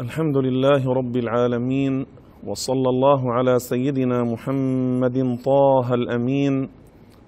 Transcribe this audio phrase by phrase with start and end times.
[0.00, 2.06] الحمد لله رب العالمين
[2.46, 6.68] وصلى الله على سيدنا محمد طه الأمين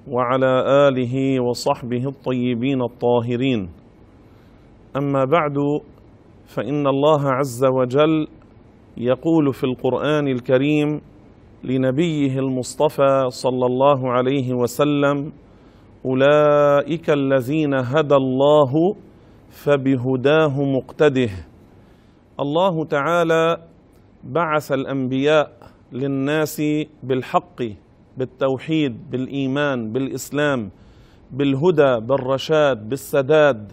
[0.09, 0.53] وعلى
[0.89, 3.69] آله وصحبه الطيبين الطاهرين.
[4.97, 5.57] أما بعد
[6.47, 8.27] فإن الله عز وجل
[8.97, 11.01] يقول في القرآن الكريم
[11.65, 15.33] لنبيه المصطفى صلى الله عليه وسلم
[16.05, 18.73] أولئك الذين هدى الله
[19.49, 21.48] فبهداه مقتده.
[22.41, 23.59] الله تعالى
[24.25, 25.53] بعث الأنبياء
[25.93, 26.63] للناس
[27.03, 27.63] بالحق
[28.17, 30.71] بالتوحيد بالإيمان بالإسلام
[31.31, 33.73] بالهدى بالرشاد بالسداد.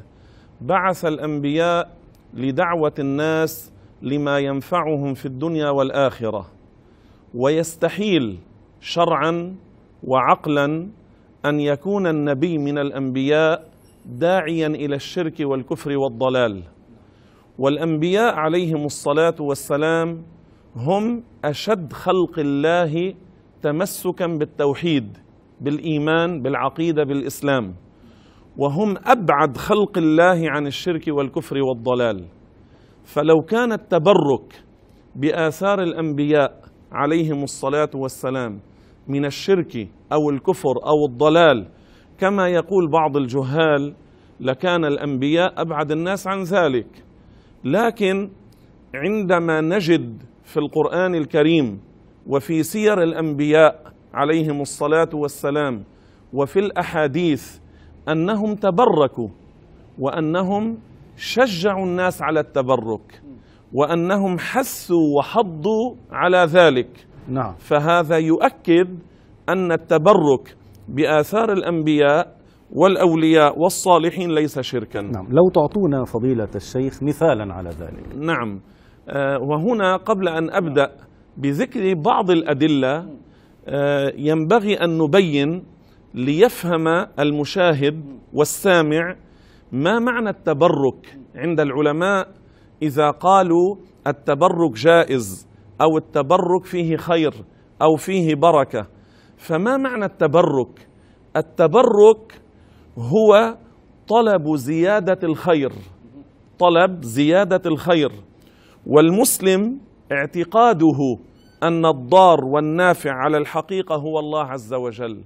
[0.61, 1.89] بعث الأنبياء
[2.33, 3.71] لدعوة الناس
[4.01, 6.47] لما ينفعهم في الدنيا والآخرة
[7.35, 8.37] ويستحيل
[8.81, 9.55] شرعا
[10.03, 10.87] وعقلا
[11.45, 13.69] أن يكون النبي من الأنبياء
[14.05, 16.74] داعيا إلى الشرك والكفر والضلال.
[17.59, 20.23] والأنبياء عليهم الصلاة والسلام
[20.75, 23.13] هم أشد خلق الله
[23.61, 25.17] تمسكا بالتوحيد
[25.61, 27.75] بالإيمان بالعقيدة بالإسلام.
[28.57, 32.25] وهم أبعد خلق الله عن الشرك والكفر والضلال.
[33.03, 34.63] فلو كان التبرك
[35.15, 38.59] بآثار الأنبياء عليهم الصلاة والسلام
[39.07, 41.67] من الشرك أو الكفر أو الضلال
[42.17, 43.93] كما يقول بعض الجهال
[44.39, 47.04] لكان الأنبياء أبعد الناس عن ذلك.
[47.65, 48.29] لكن
[48.95, 51.79] عندما نجد في القرآن الكريم
[52.27, 55.83] وفي سير الأنبياء عليهم الصلاة والسلام
[56.33, 57.57] وفي الأحاديث
[58.09, 59.27] أنهم تبركوا
[59.99, 60.77] وأنهم
[61.17, 63.21] شجعوا الناس على التبرك
[63.73, 67.07] وأنهم حثوا وحضوا على ذلك.
[67.29, 67.55] نعم.
[67.59, 68.99] فهذا يؤكد
[69.49, 70.55] أن التبرك
[70.89, 72.35] بآثار الأنبياء
[72.71, 75.01] والأولياء والصالحين ليس شركا.
[75.01, 75.27] نعم.
[75.29, 78.15] لو تعطونا فضيلة الشيخ مثالا على ذلك.
[78.15, 78.61] نعم.
[79.09, 80.91] آه، وهنا قبل أن أبدأ
[81.37, 83.07] بذكر بعض الأدلة
[83.67, 85.63] آه، ينبغي أن نبين
[86.13, 86.87] ليفهم
[87.19, 88.03] المشاهد
[88.33, 89.15] والسامع
[89.71, 92.27] ما معنى التبرك عند العلماء
[92.81, 93.75] إذا قالوا
[94.07, 95.47] التبرك جائز
[95.81, 97.33] أو التبرك فيه خير
[97.81, 98.87] أو فيه بركة.
[99.37, 100.87] فما معنى التبرك؟
[101.37, 102.41] التبرك
[102.97, 103.57] هو
[104.07, 105.71] طلب زيادة الخير.
[106.59, 108.11] طلب زيادة الخير.
[108.87, 109.79] والمسلم
[110.11, 111.17] اعتقاده
[111.63, 115.23] أن الضار والنافع على الحقيقة هو الله عز وجل.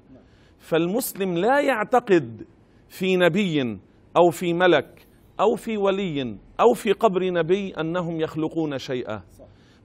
[0.59, 2.45] فالمسلم لا يعتقد
[2.89, 3.79] في نبي
[4.17, 5.07] أو في ملك
[5.39, 9.21] أو في ولي أو في قبر نبي أنهم يخلقون شيئا.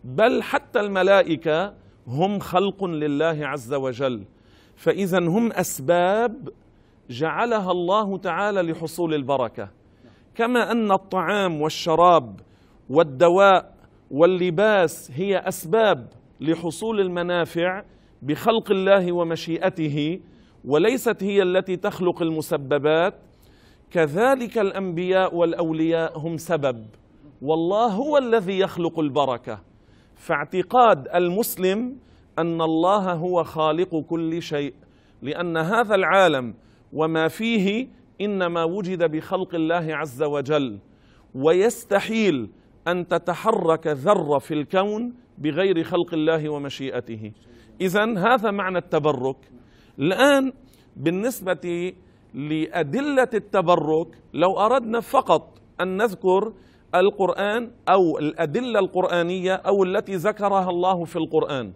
[0.04, 1.74] بل حتى الملائكة
[2.06, 4.24] هم خلق لله عز وجل.
[4.76, 6.48] فإذا هم أسباب
[7.10, 9.68] جعلها الله تعالى لحصول البركة.
[10.34, 12.40] كما أن الطعام والشراب
[12.90, 13.74] والدواء
[14.10, 16.08] واللباس هي أسباب
[16.40, 17.84] لحصول المنافع
[18.22, 20.20] بخلق الله ومشيئته
[20.64, 23.14] وليست هي التي تخلق المسببات.
[23.90, 26.86] كذلك الأنبياء والأولياء هم سبب.
[27.42, 29.60] والله هو الذي يخلق البركة.
[30.16, 31.96] فاعتقاد المسلم
[32.38, 34.74] أن الله هو خالق كل شيء
[35.22, 36.54] لأن هذا العالم
[36.94, 37.88] وما فيه
[38.20, 40.78] إنما وجد بخلق الله عز وجل.
[41.34, 42.48] ويستحيل
[42.88, 47.32] أن تتحرك ذرة في الكون بغير خلق الله ومشيئته.
[47.80, 49.36] اذا هذا معنى التبرك.
[49.98, 50.52] الآن
[50.96, 51.92] بالنسبة
[52.34, 56.52] لأدلة التبرك لو أردنا فقط أن نذكر
[56.94, 61.72] القرآن أو الأدلة القرآنية أو التي ذكرها الله في القرآن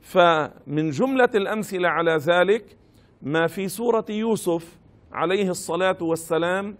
[0.00, 2.76] فمن جملة الأمثلة على ذلك
[3.22, 4.78] ما في سورة يوسف
[5.12, 6.76] عليه الصلاة والسلام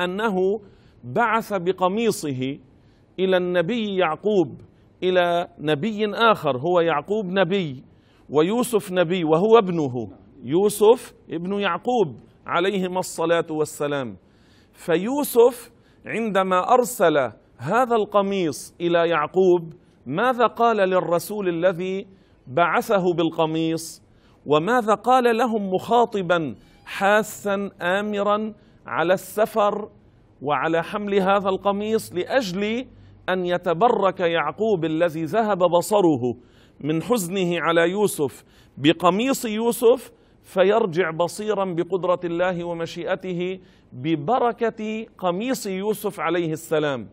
[0.00, 0.60] أنه
[1.04, 2.58] بعث بقميصه
[3.18, 4.60] إلى النبي يعقوب
[5.02, 7.84] إلى نبي آخر هو يعقوب نبي
[8.30, 10.08] ويوسف نبي وهو ابنه
[10.42, 12.16] يوسف ابن يعقوب
[12.46, 14.16] عليهما الصلاة والسلام.
[14.72, 15.70] فيوسف
[16.06, 19.72] عندما أرسل هذا القميص إلى يعقوب
[20.06, 22.06] ماذا قال للرسول الذي
[22.46, 24.09] بعثه بالقميص؟
[24.46, 26.54] وماذا قال لهم مخاطبا
[26.84, 28.52] حاثا امرا
[28.86, 29.88] على السفر
[30.42, 32.86] وعلى حمل هذا القميص لأجل
[33.28, 36.36] أن يتبرك يعقوب الذي ذهب بصره
[36.80, 38.44] من حزنه على يوسف
[38.78, 43.60] بقميص يوسف فيرجع بصيرا بقدرة الله ومشيئته
[43.92, 47.08] ببركة قميص يوسف عليه السلام.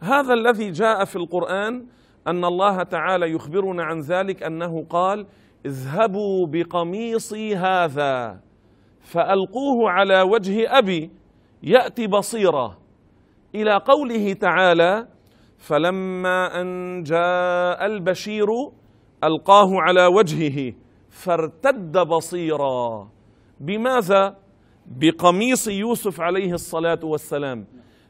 [0.00, 1.86] هذا الذي جاء في القرآن
[2.26, 5.26] أن الله تعالى يخبرنا عن ذلك أنه قال
[5.66, 8.40] اذهبوا بقميصي هذا
[9.00, 11.10] فألقوه على وجه أبي
[11.62, 12.76] يأتي بصيرا
[13.54, 15.08] إلى قوله تعالى
[15.58, 18.48] فلما أن جاء البشير
[19.24, 20.74] ألقاه على وجهه
[21.10, 23.08] فارتد بصيرا.
[23.60, 24.36] بماذا؟
[24.86, 27.66] بقميص يوسف عليه الصلاة والسلام.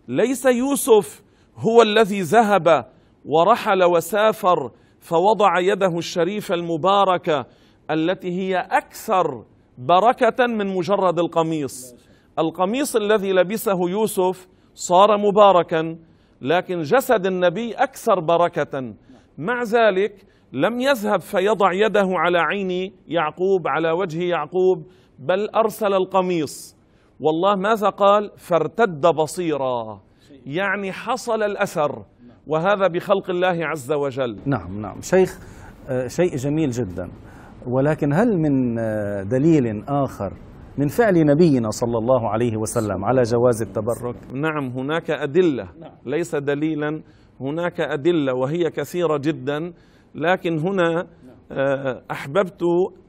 [0.09, 1.23] ليس يوسف
[1.57, 2.91] هو الذي ذهب
[3.25, 4.71] ورحل وسافر
[5.01, 7.47] فوضع يده الشريفه المباركه
[7.91, 9.45] التي هي أكثر
[9.79, 11.95] بركة من مجرد القميص.
[12.39, 15.99] القميص الذي لبسه يوسف صار مباركا
[16.41, 18.95] لكن جسد النبي أكثر بركة.
[19.39, 24.87] مع ذلك لم يذهب فيضع يده على عين يعقوب على وجه يعقوب
[25.19, 26.77] بل أرسل القميص.
[27.21, 30.01] والله ماذا قال؟ فارتد بصيرا.
[30.47, 32.05] يعني حصل الأثر.
[32.51, 34.37] وهذا بخلق الله عز وجل.
[34.47, 35.01] نعم نعم.
[35.01, 35.39] شيخ
[35.89, 37.09] آه، شيء جميل جدا.
[37.67, 40.33] ولكن هل من آه، دليل آخر
[40.79, 45.69] من فعل نبينا صلى الله عليه وسلم على جواز التبرك؟ نعم هناك أدلة.
[46.07, 47.03] ليس دليلا.
[47.41, 49.73] هناك أدلة وهي كثيرة جدا.
[50.15, 51.07] لكن هنا
[51.53, 52.63] آه، أحببت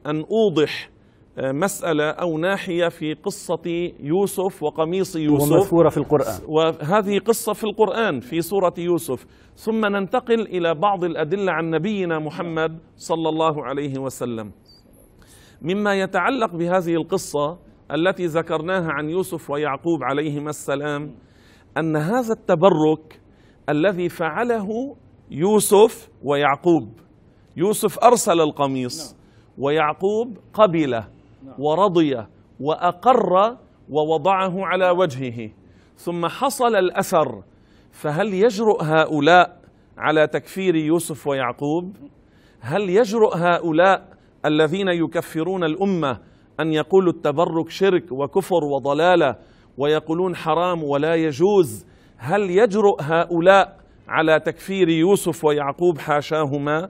[0.08, 0.90] أن أوضح
[1.42, 5.52] مسألة أو ناحية في قصة يوسف وقميص يوسف.
[5.52, 6.40] ومذكورة في القرآن.
[6.48, 9.26] وهذه قصة في القرآن في سورة يوسف.
[9.56, 14.52] ثم ننتقل إلى بعض الأدلة عن نبينا محمد صلى الله عليه وسلم.
[15.62, 17.58] مما يتعلق بهذه القصة
[17.92, 21.16] التي ذكرناها عن يوسف ويعقوب عليهما السلام
[21.78, 23.22] أن هذا التبرك
[23.70, 24.96] الذي فعله
[25.32, 26.90] يوسف ويعقوب
[27.58, 29.16] يوسف أرسل القميص
[29.58, 31.21] ويعقوب قبله.
[31.58, 32.26] ورضي
[32.60, 33.58] وأقر
[33.90, 35.50] ووضعه على وجهه.
[35.98, 37.44] ثم حصل الأثر
[37.92, 39.62] فهل يجرؤ هؤلاء
[39.98, 41.96] على تكفير يوسف ويعقوب؟
[42.60, 44.08] هل يجرؤ هؤلاء
[44.46, 46.18] الذين يكفرون الأمة
[46.60, 49.36] أن يقولوا التبرك شرك وكفر وضلالة
[49.78, 51.86] ويقولون حرام ولا يجوز؟
[52.18, 53.78] هل يجرؤ هؤلاء
[54.08, 56.90] على تكفير يوسف ويعقوب حاشاهما؟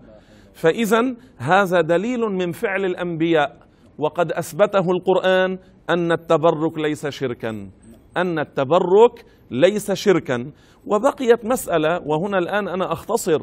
[0.53, 3.60] فاذا هذا دليل من فعل الأنبياء.
[4.01, 5.57] وقد أثبته القرآن
[5.89, 7.69] أن التبرك ليس شركا.
[8.17, 10.51] أن التبرك ليس شركا.
[10.85, 13.41] وبقيت مسألة وهنا الآن أنا أختصر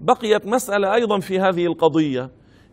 [0.00, 2.30] بقيت مسألة أيضا في هذه القضية.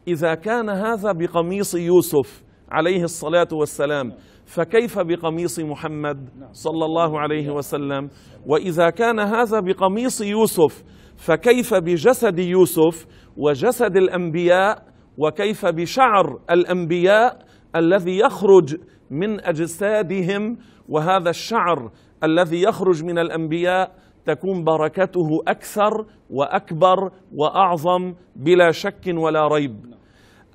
[0.07, 4.11] إذا كان هذا بقميص يوسف عليه الصلاة والسلام
[4.45, 8.09] فكيف بقميص محمد صلى الله عليه وسلم؟
[8.45, 10.83] وإذا كان هذا بقميص يوسف
[11.17, 13.05] فكيف بجسد يوسف
[13.37, 18.77] وجسد الأنبياء وكيف بشعر الأنبياء الذي يخرج
[19.11, 20.57] من أجسادهم
[20.89, 21.91] وهذا الشعر
[22.23, 29.85] الذي يخرج من الأنبياء تكون بركته أكثر وأكبر وأعظم بلا شك ولا ريب.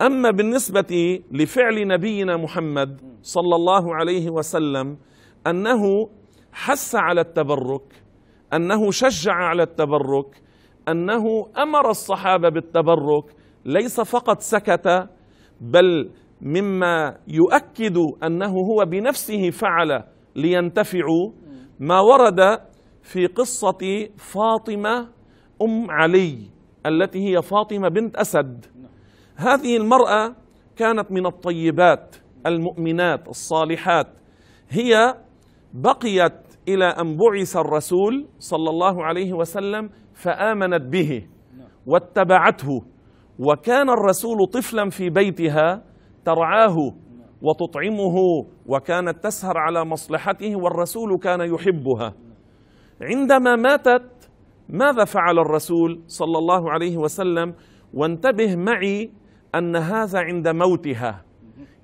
[0.02, 4.96] أما بالنسبة لفعل نبينا محمد صلى الله عليه وسلم
[5.46, 6.08] أنه
[6.52, 8.02] حث على التبرك
[8.52, 10.42] أنه شجع على التبرك
[10.88, 13.24] أنه أمر الصحابة بالتبرك
[13.66, 15.08] ليس فقط سكت
[15.60, 16.10] بل
[16.42, 20.04] مما يؤكد أنه هو بنفسه فعل
[20.36, 21.32] لينتفعوا.
[21.80, 22.58] ما ورد
[23.02, 25.08] في قصة فاطمة
[25.62, 26.50] أم علي
[26.86, 28.66] التي هي فاطمة بنت أسد.
[29.36, 30.36] هذه المرأة
[30.76, 32.16] كانت من الطيبات
[32.46, 34.06] المؤمنات الصالحات.
[34.68, 35.14] هي
[35.74, 41.28] بقيت إلى أن بعث الرسول صلى الله عليه وسلم فآمنت به
[41.86, 42.95] واتبعته.
[43.38, 45.82] وكان الرسول طفلا في بيتها
[46.24, 46.76] ترعاه
[47.42, 48.16] وتطعمه
[48.66, 52.14] وكانت تسهر على مصلحته والرسول كان يحبها.
[53.02, 54.30] عندما ماتت
[54.68, 57.54] ماذا فعل الرسول صلى الله عليه وسلم؟
[57.94, 59.10] وانتبه معي
[59.54, 61.22] أن هذا عند موتها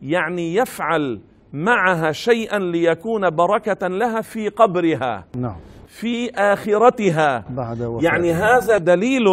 [0.02, 1.21] يعني يفعل
[1.52, 5.56] معها شيئا ليكون بركة لها في قبرها نعم.
[5.87, 7.44] في آخرتها.
[7.50, 9.26] بعد وفاة يعني هذا دليل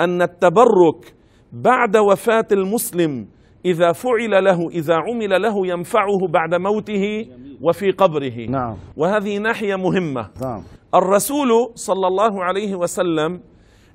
[0.00, 1.14] أن التبرك
[1.52, 3.28] بعد وفاة المسلم
[3.64, 7.26] إذا فعل له إذا عمل له ينفعه بعد موته
[7.60, 8.46] وفي قبره.
[8.48, 8.76] نعم.
[8.96, 10.30] وهذه ناحية مهمة.
[10.40, 10.62] نعم.
[10.94, 13.40] الرسول صلى الله عليه وسلم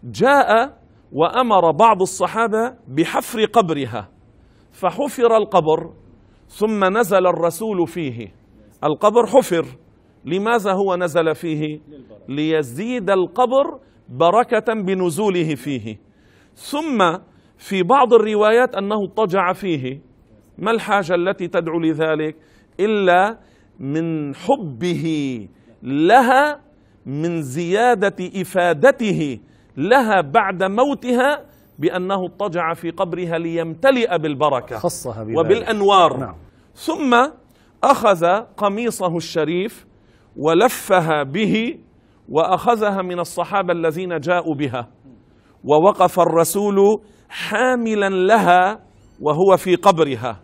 [0.04, 0.78] جاء
[1.12, 4.10] وأمر بعض الصحابة بحفر قبرها
[4.72, 5.94] فحفر القبر
[6.50, 8.34] ثم نزل الرسول فيه.
[8.84, 9.66] القبر حفر.
[10.26, 11.80] لماذا هو نزل فيه؟
[12.28, 16.00] ليزيد القبر بركة بنزوله فيه.
[16.56, 17.18] ثم
[17.58, 20.02] في بعض الروايات أنه اضطجع فيه.
[20.58, 22.36] ما الحاجة التي تدعو لذلك؟
[22.80, 23.38] إلا
[23.80, 25.06] من حبه
[25.84, 26.60] لها
[27.06, 29.40] من زيادة إفادته
[29.78, 31.46] لها بعد موتها
[31.80, 35.38] بأنه اضطجع في قبرها ليمتلئ بالبركة خصها بذلك.
[35.38, 36.18] وبالأنوار.
[36.20, 36.36] نعم.
[36.74, 37.32] ثم
[37.84, 38.26] أخذ
[38.58, 39.86] قميصه الشريف
[40.38, 41.80] ولفها به
[42.30, 44.88] وأخذها من الصحابة الذين جاءوا بها.
[45.64, 47.02] ووقف الرسول
[47.36, 48.80] حاملا لها
[49.22, 50.42] وهو في قبرها.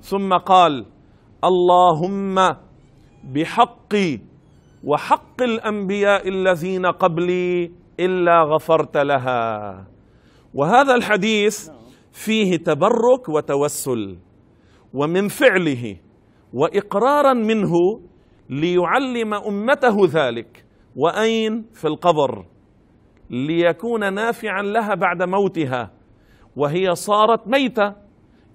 [0.00, 0.86] ثم قال
[1.44, 2.56] اللهم
[3.34, 4.20] بحقي
[4.84, 9.86] وحق الأنبياء الذين قبلي إلا غفرت لها.
[10.54, 11.70] وهذا الحديث
[12.12, 14.18] فيه تبرك وتوسل
[14.94, 15.96] ومن فعله
[16.52, 17.72] وإقرارا منه
[18.50, 20.64] ليعلم أمته ذلك.
[20.96, 22.44] وأين؟ في القبر
[23.30, 25.99] ليكون نافعا لها بعد موتها.
[26.56, 27.94] وهي صارت ميتة.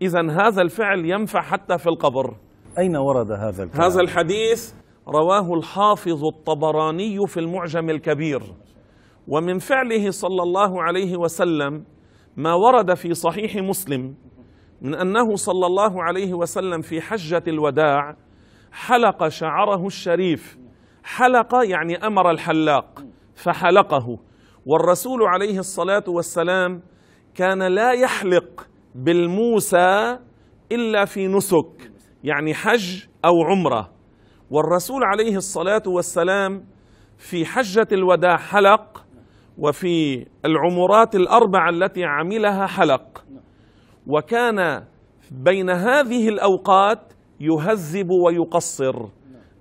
[0.02, 2.36] اذا هذا الفعل ينفع حتى في القبر.
[2.78, 4.74] أين ورد هذا الكلام؟ هذا الحديث
[5.08, 8.42] رواه الحافظ الطبراني في المعجم الكبير.
[9.28, 11.84] ومن فعله صلى الله عليه وسلم
[12.38, 14.16] ما ورد في صحيح مسلم
[14.82, 18.16] من أنه صلى الله عليه وسلم في حجة الوداع
[18.72, 20.58] حلق شعره الشريف.
[21.04, 24.18] حلق يعني أمر الحلاق فحلقه.
[24.66, 26.82] والرسول عليه الصلاة والسلام
[27.36, 30.20] كان لا يحلق بالموسى
[30.72, 31.92] إلا في نسك
[32.24, 33.92] يعني حج أو عمرة.
[34.52, 36.66] والرسول عليه الصلاة والسلام
[37.18, 39.06] في حجة الوداع حلق
[39.58, 43.26] وفي العمرات الأربع التي عملها حلق.
[44.08, 44.84] وكان
[45.32, 49.06] بين هذه الأوقات يهذب ويقصر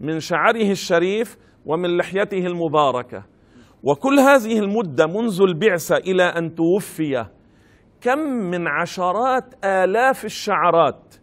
[0.01, 3.25] من شعره الشريف ومن لحيته المباركة.
[3.83, 7.27] وكل هذه المدة منذ البعثة إلى أن توفي
[8.05, 11.15] كم من عشرات آلاف الشعرات؟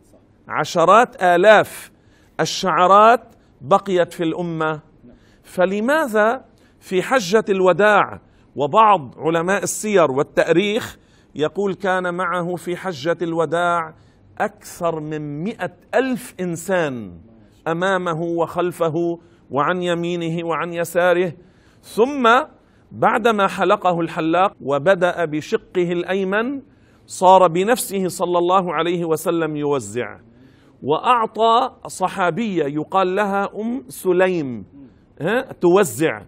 [0.48, 1.92] عشرات آلاف
[2.40, 3.22] الشعرات
[3.62, 4.80] بقيت في الأمة.
[5.44, 6.46] فلماذا
[6.80, 8.20] في حجة الوداع
[8.56, 10.98] وبعض علماء السير والتأريخ
[11.36, 13.94] يقول كان معه في حجة الوداع
[14.40, 17.14] أكثر من مئة ألف إنسان
[17.68, 19.20] أمامه وخلفه
[19.52, 21.34] وعن يمينه وعن يساره.
[21.84, 22.30] ثم
[22.92, 26.71] بعدما حلقه الحلاق وبدأ بشقه الأيمن
[27.06, 30.20] صار بنفسه صلى الله عليه وسلم يوزع.
[30.84, 34.66] وأعطى صحابية يقال لها أم سليم
[35.22, 36.22] ها توزع.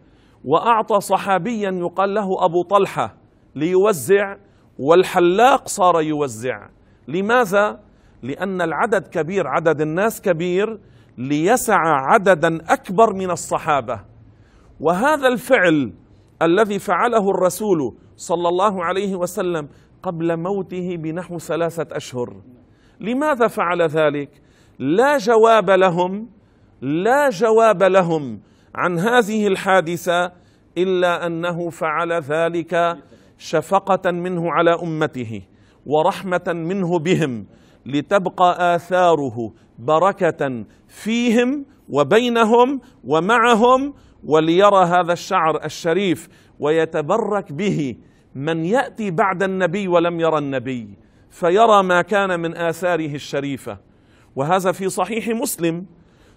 [0.46, 3.15] وأعطى صحابيا يقال له أبو طلحة
[3.56, 4.36] ليوزع.
[4.80, 6.70] والحلاق صار يوزع.
[7.08, 7.80] لماذا؟
[8.24, 10.80] لأن العدد كبير عدد الناس كبير
[11.18, 14.00] ليسع عددا أكبر من الصحابة.
[14.80, 15.94] وهذا الفعل
[16.42, 19.70] الذي فعله الرسول صلى الله عليه وسلم
[20.04, 22.34] قبل موته بنحو ثلاثة أشهر.
[23.00, 24.30] لماذا فعل ذلك؟
[24.80, 26.30] لا جواب لهم
[26.82, 28.40] لا جواب لهم
[28.76, 30.32] عن هذه الحادثة
[30.78, 32.98] إلا أنه فعل ذلك
[33.38, 35.42] شفقة منه على أمته
[35.86, 37.46] ورحمة منه بهم
[37.86, 43.94] لتبقى آثاره بركة فيهم وبينهم ومعهم
[44.24, 46.30] وليرى هذا الشعر الشريف
[46.60, 47.96] ويتبرك به
[48.36, 50.88] من يأتي بعد النبي ولم يرى النبي
[51.30, 53.78] فيرى ما كان من آثاره الشريفة.
[54.36, 55.86] وهذا في صحيح مسلم.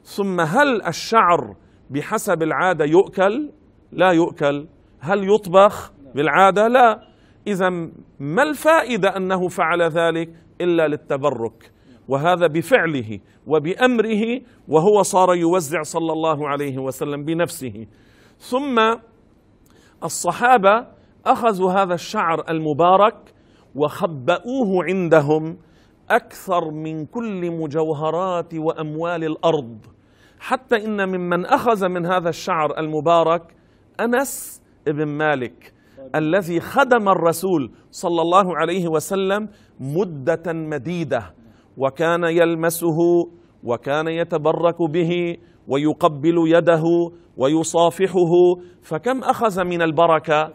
[0.05, 1.57] ثم هل الشعر
[1.91, 3.51] بحسب العادة يؤكل؟
[3.93, 4.67] لا يؤكل.
[5.01, 7.03] هل يطبخ بالعادة؟ لا.
[7.47, 7.71] إذا
[8.21, 10.29] ما الفائدة أنه فعل ذلك
[10.61, 11.73] إلا للتبرك؟
[12.09, 17.87] وهذا بفعله وبأمره وهو صار يوزع صلى الله عليه وسلم بنفسه.
[18.39, 18.97] ثم
[20.05, 20.96] الصحابة
[21.27, 23.17] أخذوا هذا الشعر المبارك
[23.75, 25.57] وخبأوه عندهم
[26.11, 29.79] أكثر من كل مجوهرات وأموال الأرض.
[30.41, 33.43] حتى إن ممن أخذ من هذا الشعر المبارك
[34.01, 35.73] أنس بن مالك
[36.15, 39.49] الذي خدم الرسول صلى الله عليه وسلم
[39.81, 41.35] مدة مديدة
[41.77, 42.99] وكان يلمسه
[43.65, 45.37] وكان يتبرك به
[45.69, 46.85] ويقبل يده
[47.37, 48.33] ويصافحه
[48.83, 50.53] فكم أخذ من البركة؟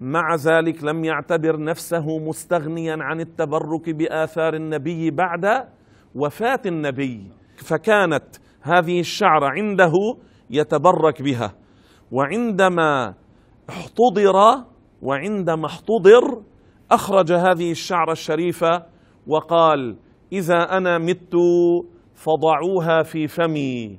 [0.00, 5.68] مع ذلك لم يعتبر نفسه مستغنيا عن التبرك بآثار النبي بعد
[6.14, 7.26] وفاة النبي.
[7.56, 8.24] فكانت
[8.62, 9.92] هذه الشعره عنده
[10.50, 11.54] يتبرك بها.
[12.12, 13.14] وعندما
[13.68, 14.64] احتضر
[15.02, 16.42] وعندما احتضر
[16.90, 18.86] أخرج هذه الشعره الشريفة
[19.26, 19.96] وقال
[20.32, 21.34] إذا أنا مت
[22.14, 23.98] فضعوها في فمي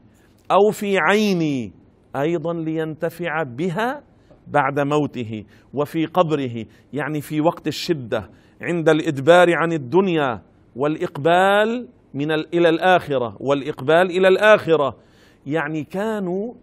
[0.51, 1.73] أو في عيني.
[2.15, 4.08] أيضا لينتفع بها
[4.49, 8.29] بعد موته وفي قبره يعني في وقت الشدة
[8.61, 10.41] عند الإدبار عن الدنيا
[10.75, 14.97] والإقبال من إلى الآخرة والإقبال إلى الآخرة.
[15.45, 16.53] يعني كانوا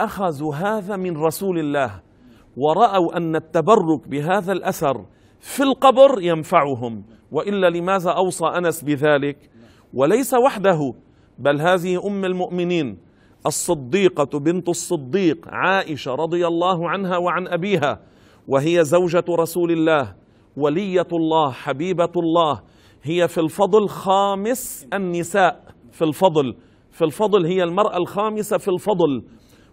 [0.00, 2.02] أخذوا هذا من رسول الله
[2.56, 5.04] ورأوا أن التبرك بهذا الأثر
[5.40, 7.04] في القبر ينفعهم.
[7.32, 9.50] وإلا لماذا أوصى أنس بذلك؟
[9.94, 10.94] وليس وحده
[11.38, 12.98] بل هذه أم المؤمنين.
[13.46, 18.00] الصديقة بنت الصديق عائشة رضي الله عنها وعن أبيها
[18.48, 20.14] وهي زوجة رسول الله
[20.56, 22.62] ولية الله حبيبة الله.
[23.02, 26.56] هي في الفضل خامس النساء في الفضل
[26.90, 29.24] في الفضل هي المرأة الخامسة في الفضل.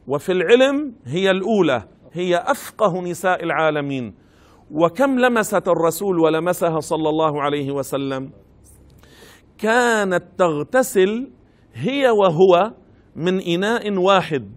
[0.08, 4.16] وفي العلم هي الأولى هي أفقه نساء العالمين.
[4.72, 8.32] وكم لمست الرسول ولمسها صلى الله عليه وسلم؟
[9.58, 11.32] كانت تغتسل
[11.74, 12.74] هي وهو
[13.16, 14.52] من إناء واحد.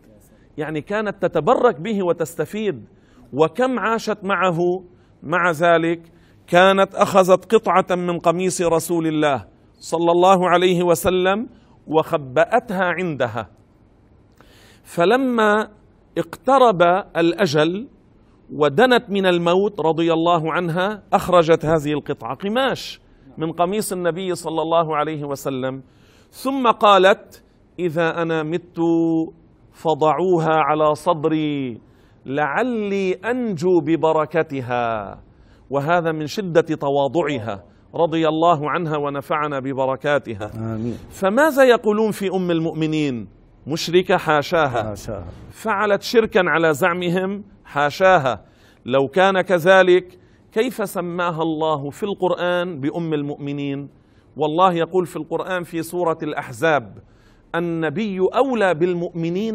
[0.58, 2.84] يعني كانت تتبرك به وتستفيد.
[3.32, 4.84] وكم عاشت معه؟
[5.22, 6.02] مع ذلك
[6.46, 9.44] كانت أخذت قطعة من قميص رسول الله
[9.78, 11.48] صلى الله عليه وسلم
[11.86, 13.48] وخبأتها عندها.
[14.84, 15.68] فلما
[16.18, 16.82] اقترب
[17.16, 17.88] الأجل
[18.52, 22.34] ودنت من الموت رضي الله عنها أخرجت هذه القطعة.
[22.34, 23.00] قماش
[23.38, 25.82] من قميص النبي صلى الله عليه وسلم.
[26.30, 27.42] ثم قالت
[27.78, 28.78] إذا أنا مت
[29.72, 31.80] فضعوها على صدري
[32.26, 35.18] لعلي أنجو ببركتها.
[35.70, 37.64] وهذا من شدة تواضعها
[37.94, 40.50] رضي الله عنها ونفعنا ببركاتها.
[40.74, 40.98] آمين.
[41.10, 43.28] فماذا يقولون في أم المؤمنين؟
[43.66, 44.82] مشركة حاشاها.
[44.82, 45.26] حاشاها.
[45.50, 48.44] فعلت شركا على زعمهم حاشاها.
[48.84, 50.18] لو كان كذلك
[50.52, 53.88] كيف سماها الله في القرآن بأم المؤمنين؟
[54.36, 56.98] والله يقول في القرآن في سورة الأحزاب
[57.58, 59.54] النبي أولى بالمؤمنين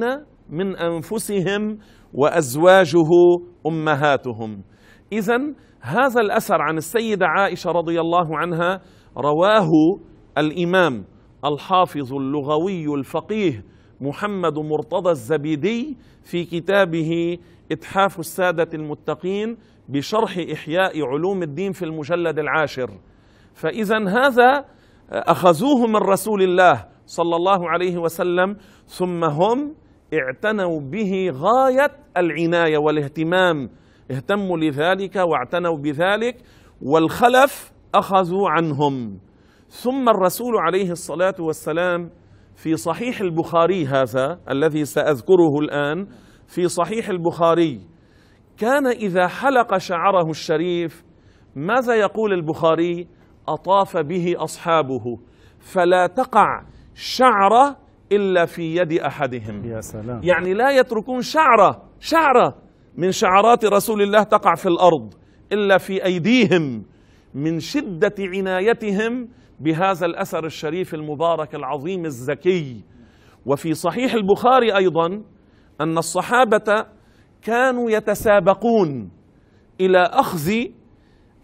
[0.49, 1.77] من أنفسهم
[2.13, 3.09] وأزواجه
[3.67, 4.63] أمهاتهم.
[5.11, 5.39] اذا
[5.81, 8.81] هذا الأثر عن السيدة عائشة رضي الله عنها
[9.17, 9.69] رواه
[10.37, 11.05] الإمام
[11.45, 13.63] الحافظ اللغوي الفقيه
[14.01, 17.37] محمد مرتضى الزبيدي في كتابه
[17.71, 19.57] إتحاف السادة المتقين
[19.89, 22.89] بشرح إحياء علوم الدين في المجلد العاشر.
[23.53, 24.65] فاذا هذا
[25.11, 29.75] أخذوه من رسول الله صلى الله عليه وسلم ثم هم
[30.13, 33.69] اعتنوا به غايه العنايه والاهتمام
[34.11, 36.35] اهتموا لذلك واعتنوا بذلك
[36.81, 39.19] والخلف اخذوا عنهم
[39.67, 42.09] ثم الرسول عليه الصلاه والسلام
[42.55, 46.07] في صحيح البخاري هذا الذي ساذكره الان
[46.47, 47.81] في صحيح البخاري
[48.57, 51.03] كان اذا حلق شعره الشريف
[51.55, 53.07] ماذا يقول البخاري؟
[53.47, 55.17] أطاف به أصحابه.
[55.59, 56.63] فلا تقع
[57.01, 57.77] شعره
[58.11, 59.65] إلا في يد أحدهم.
[59.65, 60.21] يا سلام.
[60.23, 62.55] يعني لا يتركون شعره شعره
[62.97, 65.13] من شعرات رسول الله تقع في الأرض
[65.51, 66.83] إلا في أيديهم
[67.33, 69.27] من شدة عنايتهم
[69.59, 72.83] بهذا الأثر الشريف المبارك العظيم الزكي.
[73.45, 75.07] وفي صحيح البخاري أيضا
[75.81, 76.85] أن الصحابة
[77.41, 79.11] كانوا يتسابقون
[79.81, 80.51] إلى أخذ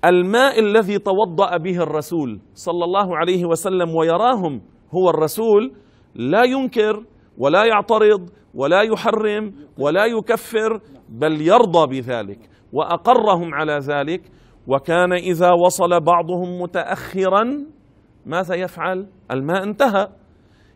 [0.06, 4.62] الماء الذي توضأ به الرسول صلى الله عليه وسلم ويراهم
[4.95, 5.73] هو الرسول
[6.15, 7.04] لا ينكر
[7.38, 12.39] ولا يعترض ولا يحرم ولا يكفر بل يرضى بذلك
[12.73, 14.21] وأقرهم على ذلك.
[14.67, 17.65] وكان إذا وصل بعضهم متاخرا
[18.26, 20.08] ماذا يفعل؟ الماء انتهى.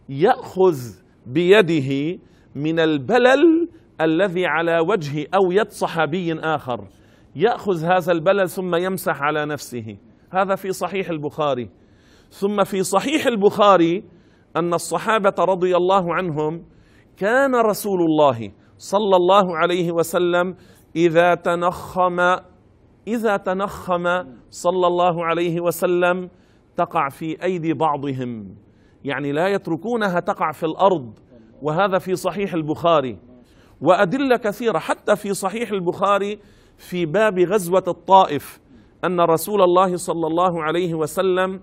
[0.10, 0.78] يأخذ
[1.26, 2.20] بيده
[2.56, 3.70] من البلل
[4.02, 6.88] الذي على وجه أو يد صحابي آخر.
[7.36, 9.98] يأخذ هذا البلل ثم يمسح على نفسه.
[10.32, 11.70] هذا في صحيح البخاري.
[12.32, 14.04] ثم في صحيح البخاري
[14.56, 16.66] أن الصحابة رضي الله عنهم
[17.18, 20.56] كان رسول الله صلى الله عليه وسلم
[20.96, 22.20] إذا تنخم
[23.08, 26.30] إذا تنخم صلى الله عليه وسلم
[26.78, 28.56] تقع في أيدي بعضهم.
[29.04, 31.20] يعني لا يتركونها تقع في الأرض.
[31.62, 33.18] وهذا في صحيح البخاري.
[33.82, 36.40] وأدلة كثيرة حتى في صحيح البخاري
[36.78, 38.60] في باب غزوة الطائف
[39.06, 41.60] أن رسول الله صلى الله عليه وسلم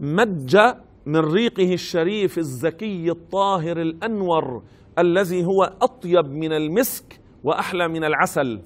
[0.00, 0.58] مج
[1.06, 4.62] من ريقه الشريف الزكي الطاهر الأنور
[4.98, 8.60] الذي هو أطيب من المسك وأحلى من العسل.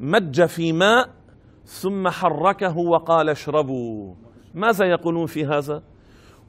[0.00, 1.10] مج في ماء
[1.64, 4.14] ثم حركه وقال اشربوا.
[4.54, 5.82] ماذا يقولون في هذا؟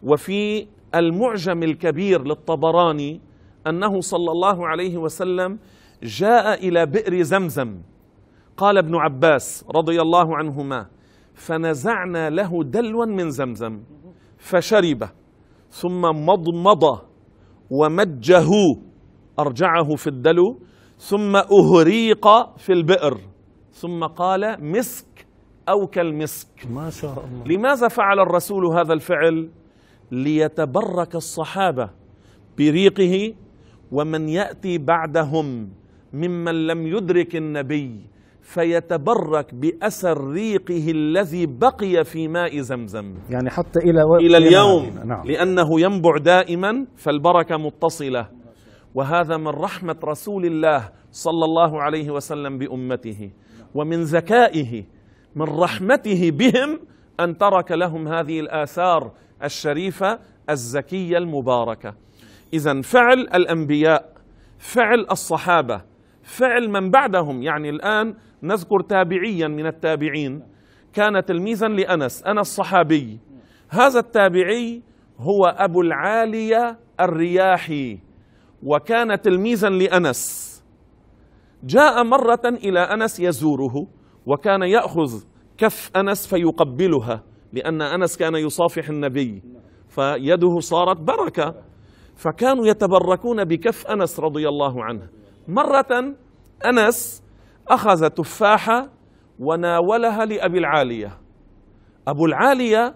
[0.03, 3.21] وفي المعجم الكبير للطبراني
[3.67, 5.59] أنه صلى الله عليه وسلم
[6.03, 7.81] جاء إلى بئر زمزم.
[8.57, 10.85] قال ابن عباس رضي الله عنهما
[11.33, 13.81] فنزعنا له دلوا من زمزم.
[14.41, 15.01] فشرب
[15.69, 16.83] ثم مضمض
[17.69, 18.49] ومجه
[19.39, 20.59] أرجعه في الدلو
[20.97, 22.25] ثم أهريق
[22.57, 23.17] في البئر
[23.71, 25.27] ثم قال مسك
[25.69, 26.67] أو كالمسك.
[26.69, 27.43] ما شاء الله.
[27.47, 29.49] لماذا فعل الرسول هذا الفعل؟
[30.11, 31.89] ليتبرك الصحابة
[32.57, 33.33] بريقه
[33.91, 35.69] ومن يأتي بعدهم
[36.13, 37.89] ممن لم يدرك النبي
[38.53, 43.15] فيتبرك بأثر ريقه الذي بقي في ماء زمزم.
[43.29, 44.15] يعني حتى إلى و...
[44.15, 45.25] إلى اليوم نعم.
[45.25, 48.27] لأنه ينبع دائما فالبركة متصلة.
[48.95, 53.31] وهذا من رحمة رسول الله صلى الله عليه وسلم بأمته.
[53.75, 54.83] ومن ذكائه
[55.35, 56.79] من رحمته بهم
[57.19, 59.11] أن ترك لهم هذه الآثار
[59.43, 61.93] الشريفة الزكية المباركة.
[62.53, 64.13] اذا فعل الأنبياء
[64.57, 65.81] فعل الصحابة
[66.23, 67.41] فعل من بعدهم.
[67.43, 70.43] يعني الآن نذكر تابعيا من التابعين
[70.93, 73.19] كان تلميذا لأنس أنس صحابي.
[73.69, 74.81] هذا التابعي
[75.19, 77.99] هو أبو العالية الرياحي
[78.63, 80.51] وكان تلميذا لأنس.
[81.63, 83.87] جاء مرة إلى أنس يزوره
[84.25, 85.23] وكان يأخذ
[85.57, 87.23] كف أنس فيقبلها
[87.53, 89.43] لأن أنس كان يصافح النبي
[89.89, 91.55] فيده صارت بركة.
[92.15, 95.07] فكانوا يتبركون بكف أنس رضي الله عنه.
[95.47, 96.15] مرة
[96.65, 97.23] أنس
[97.71, 98.89] اخذ تفاحه
[99.39, 101.17] وناولها لأبي العالية.
[102.07, 102.95] أبو العالية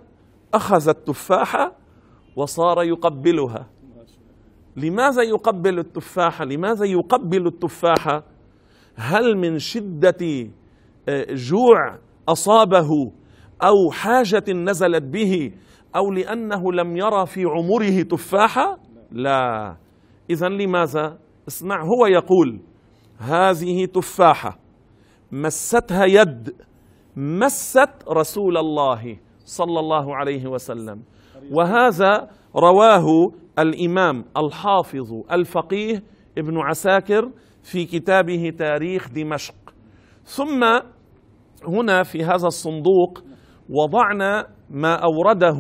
[0.54, 1.76] اخذ التفاحه
[2.36, 3.70] وصار يقبلها.
[4.78, 8.24] لماذا يقبل التفاحه لماذا يقبل التفاحه
[8.96, 10.50] هل من شدة
[11.10, 13.12] آه، جوع أصابه
[13.64, 15.52] أو حاجة نزلت به
[15.96, 18.78] أو لأنه لم يرى في عمره تفاحه
[19.12, 19.78] لا.
[20.30, 22.60] اذا لماذا؟ اسمع هو يقول
[23.18, 24.65] هذه تفاحة.
[25.32, 26.56] مستها يد
[27.18, 31.02] مست رسول الله صلى الله عليه وسلم.
[31.52, 33.06] وهذا رواه
[33.60, 36.04] الإمام الحافظ الفقيه
[36.38, 37.32] ابن عساكر
[37.64, 39.56] في كتابه تاريخ دمشق.
[40.24, 40.64] ثم
[41.68, 43.24] هنا في هذا الصندوق
[43.70, 45.60] وضعنا ما أورده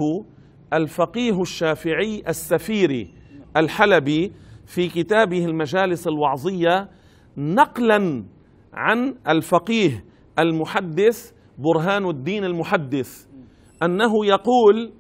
[0.74, 3.14] الفقيه الشافعي السفيري
[3.58, 4.34] الحلبي
[4.66, 6.90] في كتابه المجالس الوعظية
[7.38, 8.26] نقلا
[8.76, 10.06] عن الفقيه
[10.40, 13.26] المحدث برهان الدين المحدث
[13.84, 14.92] أنه يقول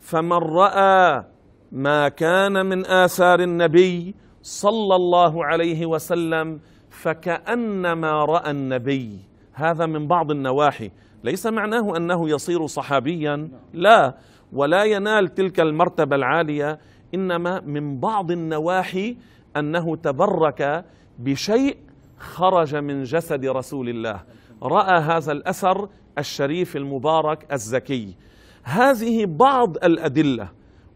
[0.00, 1.24] فمن رأى
[1.72, 6.60] ما كان من آثار النبي صلى الله عليه وسلم
[6.90, 9.18] فكأنما رأى النبي.
[9.52, 10.90] هذا من بعض النواحي.
[11.24, 14.14] ليس معناه أنه يصير صحابيا لا
[14.52, 16.78] ولا ينال تلك المرتبة العالية
[17.14, 19.16] إنما من بعض النواحي
[19.56, 20.84] أنه تبرك
[21.18, 21.76] بشيء
[22.24, 24.22] خرج من جسد رسول الله.
[24.62, 28.16] رأى هذا الأثر الشريف المبارك الزكي.
[28.64, 30.48] هذه بعض الأدلة.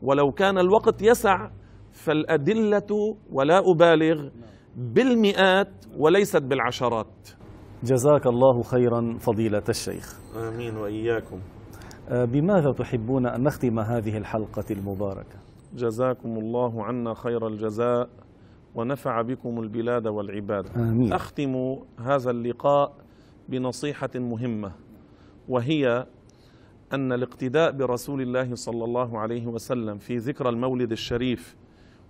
[0.02, 1.50] ولو كان الوقت يسع
[1.92, 4.28] فالأدلة ولا أبالغ
[4.76, 7.28] بالمئات وليست بالعشرات.
[7.82, 10.20] جزاك الله خيرا فضيلة الشيخ.
[10.36, 11.40] آمين وإياكم.
[12.10, 15.38] آه، بماذا تحبون أن نختم هذه الحلقة المباركة؟
[15.74, 18.08] جزاكم الله عنا خير الجزاء.
[18.74, 20.66] ونفع بكم البلاد والعباد.
[20.76, 21.12] آمين.
[21.12, 22.94] أختم هذا اللقاء
[23.48, 24.72] بنصيحة مهمة
[25.48, 26.06] وهي
[26.92, 31.56] أن الاقتداء برسول الله صلى الله عليه وسلم في ذكرى المولد الشريف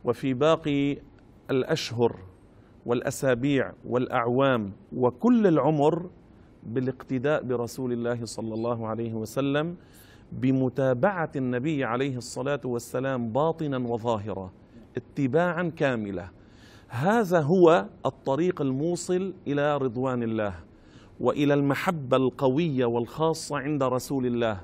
[0.05, 0.97] وفي باقي
[1.51, 2.17] الأشهر
[2.87, 6.11] والأسابيع والأعوام وكل العمر
[6.63, 9.77] بالاقتداء برسول الله صلى الله عليه وسلم
[10.33, 14.51] بمتابعة النبي عليه الصلاة والسلام باطنا وظاهرا
[14.97, 16.29] اتباعا كاملا.
[16.89, 20.55] هذا هو الطريق الموصل إلى رضوان الله
[21.21, 24.61] وإلى المحبة القوية والخاصة عند رسول الله.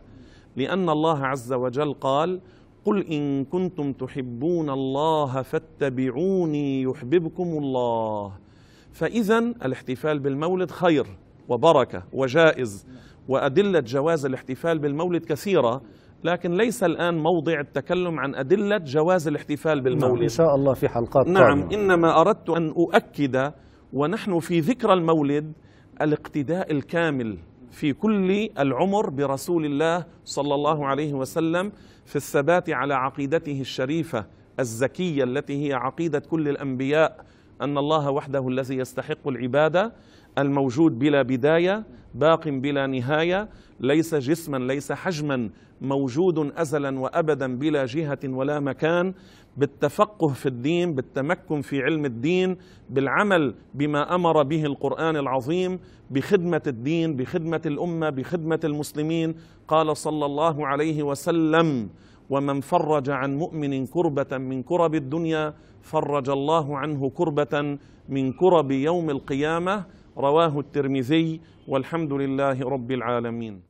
[0.56, 2.40] لأن الله عز وجل قال
[2.84, 8.32] قل إن كنتم تحبون الله فاتبعوني يحببكم الله.
[8.92, 11.06] فاذا الاحتفال بالمولد خير
[11.48, 12.86] وبركة وجائز
[13.28, 15.82] وأدلة جواز الاحتفال بالمولد كثيرة
[16.24, 20.88] لكن ليس الآن موضع التكلم عن أدلة جواز الاحتفال نعم إن بالمولد شاء الله في
[20.88, 21.74] حلقات نعم قادمة.
[21.74, 23.52] إنما أردت أن أؤكد
[23.92, 25.52] ونحن في ذكرى المولد
[26.02, 27.38] الاقتداء الكامل
[27.70, 31.72] في كل العمر برسول الله صلى الله عليه وسلم
[32.04, 34.26] في الثبات على عقيدته الشريفة
[34.60, 37.24] الزكية التي هي عقيدة كل الأنبياء
[37.60, 39.92] أن الله وحده الذي يستحق العبادة
[40.38, 41.84] الموجود بلا بداية
[42.14, 43.48] باق بلا نهاية
[43.80, 45.50] ليس جسما ليس حجما
[45.84, 49.14] موجود ازلا وابدا بلا جهة ولا مكان
[49.56, 52.56] بالتفقه في الدين بالتمكن في علم الدين
[52.90, 55.78] بالعمل بما أمر به القرآن العظيم
[56.10, 59.34] بخدمة الدين بخدمة الأمة بخدمة المسلمين.
[59.68, 61.88] قال صلى الله عليه وسلم
[62.30, 69.10] ومن فرج عن مؤمن كربة من كرب الدنيا فرج الله عنه كربة من كرب يوم
[69.10, 69.84] القيامة
[70.18, 73.60] رواه الترمذي والحمد لله رب العالمين.